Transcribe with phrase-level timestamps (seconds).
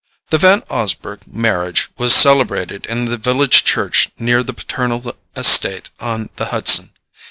[0.31, 6.31] The Van Osburgh marriage was celebrated in the village church near the paternal estate on
[6.37, 6.93] the Hudson.